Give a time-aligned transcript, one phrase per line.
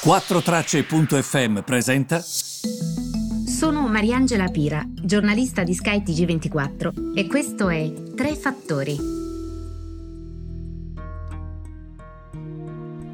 [0.00, 2.20] 4Tracce.fm presenta.
[2.20, 8.96] Sono Mariangela Pira, giornalista di Sky TG24 e questo è Tre Fattori.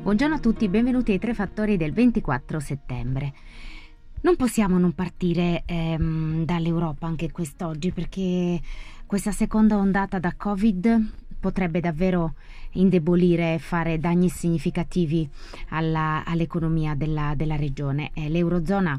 [0.02, 3.32] Buongiorno a tutti, benvenuti ai Tre Fattori del 24 settembre.
[4.20, 8.60] Non possiamo non partire ehm, dall'Europa anche quest'oggi perché
[9.06, 12.36] questa seconda ondata da Covid potrebbe davvero
[12.72, 15.28] indebolire e fare danni significativi
[15.68, 18.12] alla, all'economia della, della regione.
[18.14, 18.98] Eh, L'Eurozona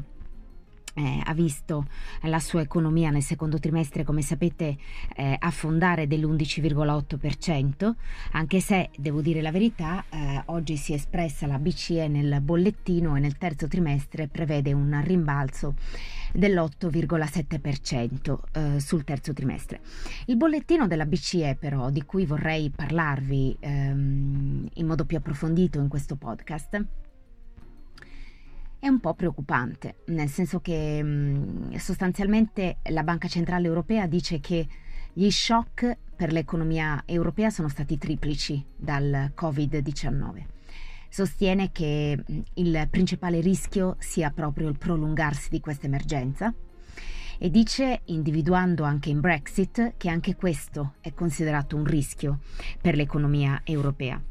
[0.96, 1.86] eh, ha visto
[2.22, 4.76] la sua economia nel secondo trimestre, come sapete,
[5.14, 7.94] eh, affondare dell'11,8%,
[8.32, 13.16] anche se, devo dire la verità, eh, oggi si è espressa la BCE nel bollettino
[13.16, 15.74] e nel terzo trimestre prevede un rimbalzo
[16.32, 19.80] dell'8,7% eh, sul terzo trimestre.
[20.26, 25.88] Il bollettino della BCE però, di cui vorrei parlarvi ehm, in modo più approfondito in
[25.88, 26.84] questo podcast,
[28.86, 34.66] è un po' preoccupante, nel senso che mh, sostanzialmente la Banca Centrale Europea dice che
[35.12, 40.44] gli shock per l'economia europea sono stati triplici dal Covid-19.
[41.08, 42.22] Sostiene che
[42.54, 46.54] il principale rischio sia proprio il prolungarsi di questa emergenza
[47.38, 52.38] e dice, individuando anche in Brexit, che anche questo è considerato un rischio
[52.80, 54.22] per l'economia europea.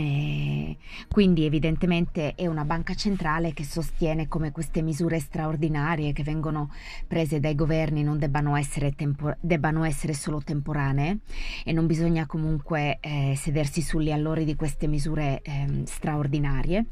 [0.00, 0.76] Eh,
[1.10, 6.70] quindi evidentemente è una banca centrale che sostiene come queste misure straordinarie che vengono
[7.06, 11.18] prese dai governi non debbano essere, tempo- debbano essere solo temporanee
[11.64, 16.86] e non bisogna comunque eh, sedersi sugli allori di queste misure eh, straordinarie.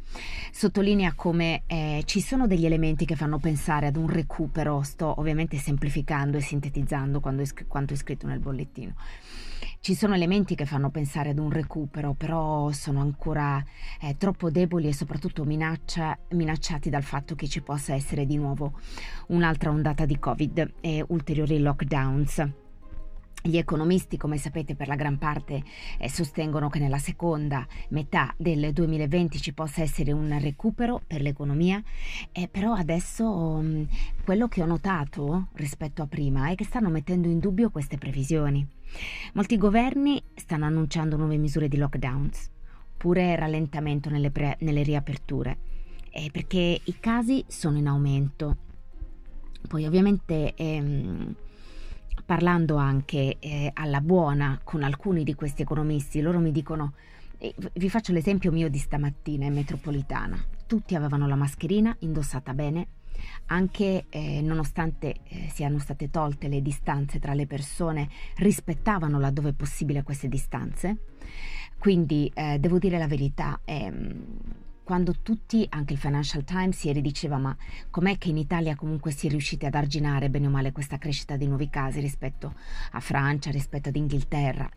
[0.52, 5.56] Sottolinea come eh, ci sono degli elementi che fanno pensare ad un recupero, sto ovviamente
[5.56, 8.92] semplificando e sintetizzando è, quanto è scritto nel bollettino.
[9.80, 13.64] Ci sono elementi che fanno pensare ad un recupero, però sono ancora
[14.00, 18.78] eh, troppo deboli e soprattutto minaccia, minacciati dal fatto che ci possa essere di nuovo
[19.28, 22.66] un'altra ondata di Covid e ulteriori lockdowns.
[23.40, 25.62] Gli economisti, come sapete, per la gran parte
[25.98, 31.80] eh, sostengono che nella seconda metà del 2020 ci possa essere un recupero per l'economia,
[32.32, 33.82] eh, però adesso mh, mm,
[34.24, 38.66] quello che ho notato rispetto a prima è che stanno mettendo in dubbio queste previsioni.
[39.34, 42.50] Molti governi stanno annunciando nuove misure di lockdowns,
[42.98, 45.56] oppure rallentamento nelle, pre- nelle riaperture,
[46.10, 48.56] eh, perché i casi sono in aumento.
[49.68, 50.54] Poi ovviamente...
[50.56, 51.34] Ehm,
[52.24, 56.92] parlando anche eh, alla buona con alcuni di questi economisti, loro mi dicono,
[57.38, 62.88] eh, vi faccio l'esempio mio di stamattina in metropolitana, tutti avevano la mascherina indossata bene,
[63.46, 70.02] anche eh, nonostante eh, siano state tolte le distanze tra le persone, rispettavano laddove possibile
[70.02, 70.96] queste distanze.
[71.78, 74.24] Quindi eh, devo dire la verità, ehm,
[74.88, 77.54] quando tutti, anche il Financial Times ieri diceva ma
[77.90, 81.36] com'è che in Italia comunque si è riusciti ad arginare bene o male questa crescita
[81.36, 82.54] di nuovi casi rispetto
[82.92, 84.68] a Francia, rispetto ad Inghilterra?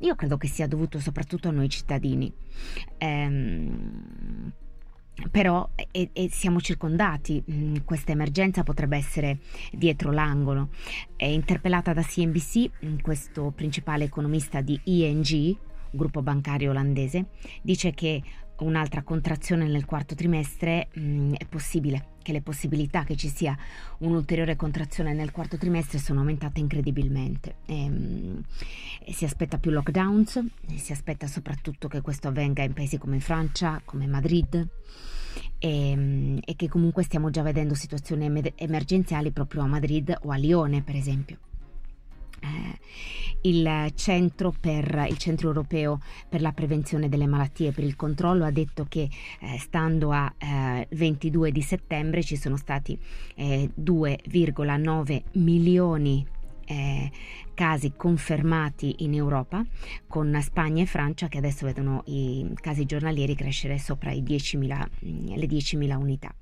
[0.00, 2.32] Io credo che sia dovuto soprattutto a noi cittadini.
[2.98, 4.52] Ehm,
[5.30, 9.38] però e, e siamo circondati, mm, questa emergenza potrebbe essere
[9.72, 10.68] dietro l'angolo.
[11.16, 15.56] È interpellata da CNBC, mm, questo principale economista di ING,
[15.96, 17.26] gruppo bancario olandese,
[17.62, 18.22] dice che
[18.58, 23.56] un'altra contrazione nel quarto trimestre mh, mm, è possibile, che le possibilità che ci sia
[23.98, 27.56] un'ulteriore contrazione nel quarto trimestre sono aumentate incredibilmente.
[27.66, 28.44] E, mh,
[29.10, 30.42] si aspetta più lockdowns,
[30.76, 34.68] si aspetta soprattutto che questo avvenga in paesi come Francia, come Madrid.
[35.58, 40.82] E, e che comunque stiamo già vedendo situazioni emergenziali proprio a Madrid o a Lione,
[40.82, 41.38] per esempio.
[42.46, 42.78] Eh,
[43.42, 48.44] il centro, per, il centro europeo per la prevenzione delle malattie e per il controllo
[48.44, 49.08] ha detto che
[49.40, 52.98] eh, stando a eh, 22 di settembre ci sono stati
[53.36, 56.26] 2,9 eh, milioni
[56.66, 57.10] eh,
[57.54, 59.64] casi confermati in Europa,
[60.06, 65.46] con Spagna e Francia che adesso vedono i casi giornalieri crescere sopra 10.000, mm, le
[65.46, 66.34] 10.000 unità.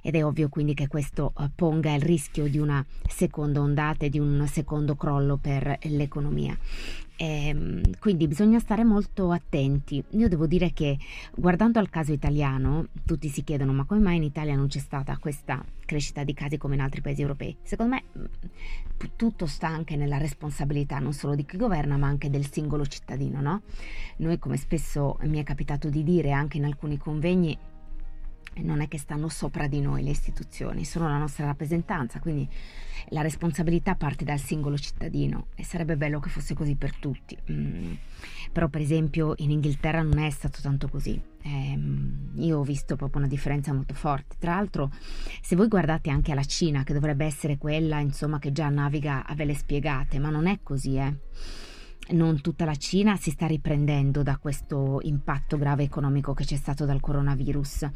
[0.00, 4.10] Ed è ovvio quindi che questo eh, ponga il rischio di una seconda ondata e
[4.10, 6.56] di un secondo crollo per l'economia.
[7.16, 10.02] E, ehm, quindi bisogna stare molto attenti.
[10.10, 10.98] Io devo dire che
[11.34, 15.16] guardando al caso italiano, tutti si chiedono ma come mai in Italia non c'è stata
[15.18, 17.56] questa crescita di casi come in altri paesi europei?
[17.62, 18.24] Secondo me mm,
[19.16, 23.40] tutto sta anche nella responsabilità non solo di chi governa ma anche del singolo cittadino.
[23.40, 23.62] No?
[24.16, 27.56] Noi come spesso mi è capitato di dire anche in alcuni convegni
[28.62, 32.48] non è che stanno sopra di noi le istituzioni, sono la nostra rappresentanza, quindi
[33.08, 37.36] la responsabilità parte dal singolo cittadino e sarebbe bello che fosse così per tutti.
[37.50, 37.92] Mm.
[38.52, 41.20] Però per esempio in Inghilterra non è stato tanto così.
[41.42, 41.78] Eh,
[42.36, 44.36] io ho visto proprio una differenza molto forte.
[44.38, 44.90] Tra l'altro,
[45.42, 49.34] se voi guardate anche alla Cina, che dovrebbe essere quella, insomma, che già naviga a
[49.34, 51.72] vele spiegate, ma non è così, eh
[52.10, 56.84] non tutta la Cina si sta riprendendo da questo impatto grave economico che c'è stato
[56.84, 57.88] dal coronavirus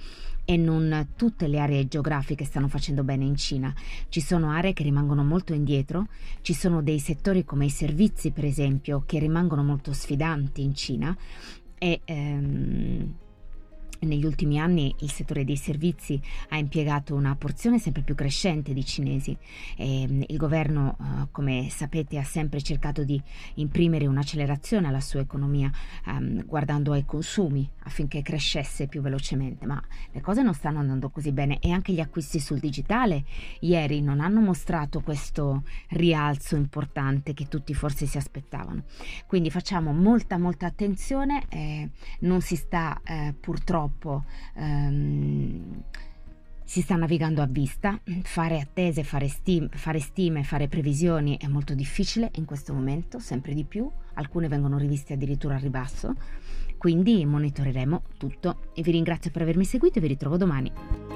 [0.44, 3.72] e non tutte le aree geografiche stanno facendo bene in Cina.
[4.08, 6.06] Ci sono aree che rimangono molto indietro,
[6.40, 11.16] ci sono dei settori come i servizi per esempio che rimangono molto sfidanti in Cina
[11.76, 13.14] e ehm,
[14.00, 18.84] negli ultimi anni il settore dei servizi ha impiegato una porzione sempre più crescente di
[18.84, 19.36] cinesi
[19.76, 23.20] e mm, il governo, eh, come sapete, ha sempre cercato di
[23.54, 25.70] imprimere un'accelerazione alla sua economia
[26.06, 31.32] ehm, guardando ai consumi affinché crescesse più velocemente, ma le cose non stanno andando così
[31.32, 33.24] bene e anche gli acquisti sul digitale
[33.60, 38.84] ieri non hanno mostrato questo rialzo importante che tutti forse si aspettavano.
[39.26, 41.88] Quindi facciamo molta molta attenzione, eh,
[42.20, 44.24] non si sta eh, purtroppo purtroppo
[44.54, 45.82] ehm,
[46.64, 51.74] si sta navigando a vista, fare attese, fare, stim- fare stime, fare previsioni è molto
[51.74, 56.14] difficile in questo momento, sempre di più, alcune vengono riviste addirittura a ribasso,
[56.76, 58.70] quindi monitoreremo tutto.
[58.74, 61.07] E vi ringrazio per avermi seguito e vi ritrovo domani.